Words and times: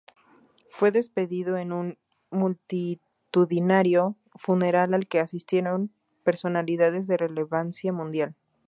Fue 0.71 0.89
despedido 0.89 1.57
en 1.57 1.71
un 1.71 1.95
multitudinario 2.31 4.15
funeral 4.33 4.95
al 4.95 5.07
que 5.07 5.19
asistieron 5.19 5.93
personalidades 6.23 7.05
de 7.05 7.17
relevancia 7.17 7.93
mundial. 7.93 8.35